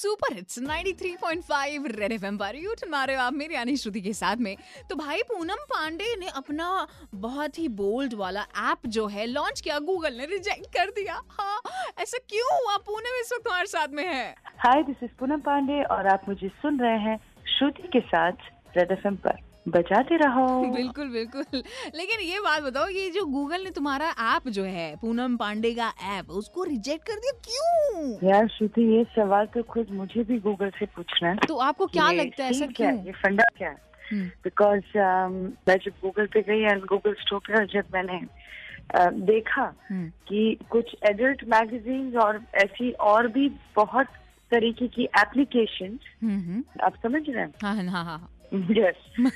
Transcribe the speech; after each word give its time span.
Super 0.00 0.34
hits 0.34 0.58
93.5 0.58 1.86
Red 1.86 2.12
FM 2.12 2.36
पर। 2.38 2.56
You 2.56 2.74
तुम्हारे 2.74 3.14
आप 3.14 3.32
मेरी 3.32 3.54
यानी 3.54 3.76
श्रुति 3.76 4.00
के 4.00 4.12
साथ 4.12 4.36
में। 4.36 4.56
तो 4.90 4.96
भाई 4.96 5.22
पूनम 5.22 5.64
पांडे 5.64 6.14
ने 6.16 6.28
अपना 6.28 6.86
बहुत 7.14 7.58
ही 7.58 7.68
बोल्ड 7.68 8.14
वाला 8.14 8.42
ऐप 8.70 8.86
जो 8.86 9.06
है 9.06 9.26
लॉन्च 9.26 9.60
किया 9.60 9.78
गूगल 9.78 10.14
ने 10.14 10.26
रिजेक्ट 10.26 10.66
कर 10.66 10.90
दिया। 10.90 11.20
हाँ 11.30 11.60
ऐसा 11.98 12.18
क्यों 12.28 12.48
हुआ? 12.62 12.76
पूनम 12.76 13.20
इस 13.20 13.30
वक्त 13.34 13.48
हमारे 13.48 13.66
साथ 13.66 13.88
में 13.88 14.04
है। 14.06 14.34
Hi 14.58 14.82
this 14.82 15.02
is 15.02 15.10
Poonam 15.20 15.40
Pandey 15.40 15.82
और 15.82 16.06
आप 16.06 16.28
मुझे 16.28 16.48
सुन 16.48 16.80
रहे 16.80 16.98
हैं 16.98 17.18
श्रुति 17.58 17.88
के 17.88 18.00
साथ 18.00 18.50
रेड 18.76 18.92
एफएम 18.92 19.16
पर। 19.16 19.49
बजाते 19.68 20.16
रहो। 20.16 20.46
बिल्कुल 20.72 21.08
बिल्कुल। 21.08 21.62
लेकिन 21.94 22.20
ये 22.20 22.40
बात 22.40 22.62
बताओ 22.62 22.88
ये 22.88 23.10
जो 23.10 23.24
गूगल 23.26 23.64
ने 23.64 23.70
तुम्हारा 23.70 24.08
ऐप 24.36 24.48
जो 24.48 24.64
है 24.64 24.94
पूनम 24.96 25.36
पांडे 25.36 25.72
का 25.74 25.92
ऐप 26.16 26.30
उसको 26.30 26.64
रिजेक्ट 26.64 27.06
कर 27.06 27.14
दिया 27.14 27.32
क्यों? 27.44 28.30
यार 28.30 28.48
श्रुति 28.48 28.82
ये 28.96 29.04
सवाल 29.04 29.46
तो 29.46 29.62
खुद 29.62 29.90
मुझे 29.90 30.24
भी 30.24 30.38
गूगल 30.38 30.70
से 30.70 30.86
पूछना 30.86 31.28
है। 31.28 31.36
तो 31.48 31.56
आपको 31.56 31.86
क्या 31.86 32.10
लगता 32.12 32.44
है 32.44 32.50
ऐसा 32.50 32.66
क्या? 32.66 32.90
ये 32.90 33.12
फंडा 33.12 33.44
क्या 33.58 33.70
है? 33.70 33.76
हम्म, 34.10 34.26
बिकॉज़ 34.44 34.98
मैं 35.68 35.76
जब 35.76 35.92
गूगल 36.02 36.26
पे 36.26 36.42
गई 36.42 36.60
एंड 36.60 36.84
गूगल 36.84 37.14
स्टोर 37.20 37.40
पे 37.46 37.54
और 37.54 37.66
जब 37.66 37.94
मैंने 37.94 38.20
uh, 38.96 39.12
देखा 39.26 39.72
हम्म, 39.90 40.08
कि 40.28 40.58
कुछ 40.70 40.94
एडल्ट 41.10 41.44
मैगजीन 41.44 42.16
और 42.16 42.42
ऐसी 42.54 42.90
और 43.12 43.28
भी 43.28 43.48
बहुत 43.76 44.06
तरीके 44.52 44.88
की 44.88 45.04
एप्लीकेशन 45.18 45.98
हम्म, 46.22 46.62
आप 46.84 46.94
समझ 47.02 47.22
रहे 47.28 47.42
हैं? 47.42 47.52
हाँ 47.62 47.74
हाँ 47.76 47.84
हाँ 47.84 48.04
हाँ। 48.04 48.28
Yes 48.52 49.30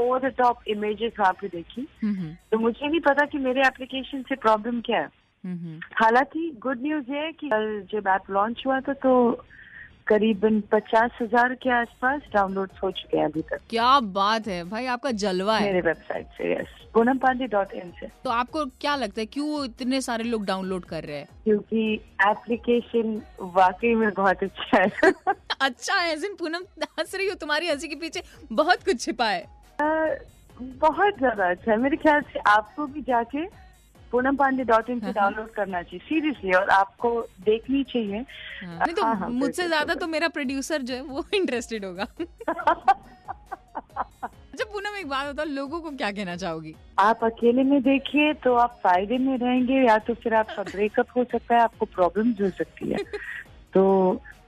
over 0.00 0.20
the 0.20 0.32
top 0.38 0.68
images 0.68 1.12
वहाँ 1.20 1.32
पे 1.40 1.48
देखी 1.48 1.86
तो 2.04 2.58
मुझे 2.58 2.88
नहीं 2.88 3.00
पता 3.00 3.24
कि 3.24 3.38
मेरे 3.38 3.66
एप्लीकेशन 3.66 4.22
से 4.22 4.34
प्रॉब्लम 4.36 4.80
क्या 4.80 5.00
है। 5.00 5.08
हम्म। 5.44 5.80
हालाँकि 5.96 6.50
गुड 6.62 6.82
न्यूज़ 6.82 7.12
ये 7.12 7.18
है 7.18 7.32
कि 7.32 7.48
कल 7.48 7.82
जब 7.92 8.08
ऐप 8.08 8.30
लॉन्च 8.30 8.62
हुआ 8.66 8.80
था 8.80 8.92
तो 8.92 9.12
करीबन 10.06 10.60
पचास 10.72 11.10
हज़ार 11.22 11.54
के 11.54 11.70
आसपास 11.70 12.20
डाउनलोड 12.34 12.70
हो 12.82 12.90
चुके 12.90 13.16
हैं 13.18 13.24
अभी 13.24 13.42
तक। 13.42 13.60
क्या 13.70 13.98
बात 14.00 14.46
है 14.48 14.62
भाई 14.64 14.86
आपका 14.86 15.10
जलवा 15.22 15.56
है। 15.58 15.64
मेरे 15.64 15.80
वेबसाइट 15.80 16.26
से 16.38 16.52
yes 16.52 16.68
Poonam 16.94 17.18
Pandey 17.18 17.46
dot 17.46 17.72
in 17.72 17.90
से। 18.00 18.06
तो 18.24 18.30
आपको 18.30 18.64
क्या 18.80 18.94
लगता 18.96 19.20
है 19.20 19.26
क्यों 19.26 19.64
इतने 19.64 20.00
सारे 20.00 20.24
लोग 20.24 20.44
डाउनलोड 20.46 20.84
कर 20.84 21.04
रहे 21.04 21.16
हैं? 21.16 21.28
क्योंकि 21.44 21.94
एप्लीकेशन 22.28 23.20
वाकई 23.40 23.94
में 23.94 24.10
बहुत 24.10 24.42
अच्छा 24.42 24.78
है। 24.78 25.12
अच्छा 25.60 25.94
है 25.94 26.16
जिन 26.16 26.34
पूनम 26.34 26.64
हंस 26.98 27.14
रही 27.14 27.28
हो 27.28 27.34
तुम्हारी 27.34 27.68
हँसी 27.68 27.88
के 27.88 27.94
पीछे 27.96 28.22
बहुत 28.52 28.84
कुछ 28.84 29.00
छिपा 29.00 29.28
है। 29.28 29.46
बहुत 30.60 31.18
ज़्यादा 31.18 31.48
अच्छा 31.50 31.70
है। 31.70 31.76
मेरे 31.78 31.96
ख्याल 31.96 32.20
से 32.32 32.40
आपको 32.48 32.86
भी 32.86 33.02
जाके 33.02 33.44
पूनम 34.12 34.36
पांडे 34.36 34.64
डॉट 34.64 34.90
इन 34.90 35.00
से 35.00 35.04
हाँ। 35.04 35.12
डाउनलोड 35.14 35.50
करना 35.54 35.82
चाहिए 35.82 35.98
सीरियसली 36.08 36.52
और 36.52 36.68
आपको 36.70 37.10
देखनी 37.40 37.82
चाहिए। 37.84 38.18
हाँ, 38.64 38.78
नहीं 38.78 38.94
तो 38.94 39.02
हाँ, 39.04 39.16
हाँ, 39.16 39.28
मुझसे 39.30 39.66
ज़्यादा 39.66 39.94
तो 39.94 40.06
मेरा 40.06 40.28
प्रोड्यूसर 40.28 40.82
जो 40.82 40.94
है 40.94 41.00
वो 41.02 41.24
इंटरेस्टेड 41.34 41.84
होगा। 41.84 42.06
अच्छा 44.52 44.64
पूनम 44.64 44.96
एक 44.96 45.08
बात 45.08 45.34
बताओ 45.34 45.46
लोगों 45.46 45.80
को 45.80 45.90
क्या 45.90 46.10
कहना 46.12 46.36
चाहोगी? 46.36 46.74
आप 46.98 47.24
अकेले 47.24 47.62
में 47.62 47.80
देखिए 47.82 48.32
तो 48.44 48.54
आप 48.54 48.78
फ़ायदे 48.82 49.18
में 49.18 49.36
रहेंगे 49.38 49.74
या 49.86 49.98
तो 49.98 50.14
फिर 50.14 50.34
आपका 50.34 50.62
ब्रेकअप 50.62 51.16
हो 51.16 51.24
सकता 51.24 51.54
है 51.54 51.60
आपको 51.60 51.86
प्रॉब्लम 51.86 52.30
हो 52.40 52.50
सकती 52.50 52.90
है। 52.90 52.96
तो 53.74 53.84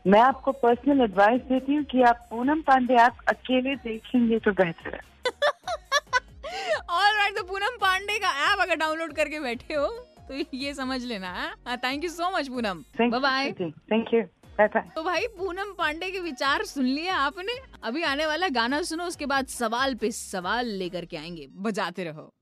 मैं 0.07 0.21
आपको 0.21 0.53
पर्सनल 0.53 1.01
एडवाइस 1.01 1.41
देती 1.43 1.75
हूँ 1.75 1.85
कि 1.85 2.03
आप 2.03 2.27
पूनम 2.31 2.61
पांडे 2.63 2.97
आप 2.97 3.17
अकेले 3.29 3.75
देखेंगे 3.77 4.39
तो 4.39 4.53
बेहतर 4.53 4.95
है। 4.95 5.01
और 6.91 7.15
राइट 7.17 7.37
तो 7.37 7.43
पूनम 7.43 7.77
पांडे 7.81 8.19
का 8.19 8.31
ऐप 8.53 8.61
अगर 8.61 8.77
डाउनलोड 8.77 9.13
करके 9.13 9.41
बैठे 9.41 9.75
हो 9.75 9.87
तो 10.29 10.57
ये 10.57 10.75
समझ 10.75 11.03
लेना 11.05 11.31
है? 11.33 11.77
Thank 11.77 12.05
you 12.05 12.11
so 12.11 12.31
much 12.37 12.49
Poonam. 12.49 12.85
Bye 13.01 13.21
bye 13.21 13.53
thank 13.53 14.15
you 14.15 14.21
bye 14.59 14.67
bye 14.67 14.83
तो 14.95 15.03
भाई 15.03 15.27
पूनम 15.39 15.73
पांडे 15.79 16.11
के 16.11 16.21
विचार 16.21 16.65
सुन 16.65 16.85
लिए 16.85 17.09
आपने? 17.09 17.53
अभी 17.85 18.03
आने 18.03 18.27
वाला 18.27 18.49
गाना 18.49 18.83
सुनो 18.83 19.05
उसके 19.05 19.27
बाद 19.27 19.47
सवाल 19.49 19.95
पे 19.95 20.11
सवाल 20.13 20.67
लेकर 20.79 21.05
के 21.05 21.17
आएँगे। 21.17 21.47
बजाते 21.59 22.05
रहो। 22.05 22.33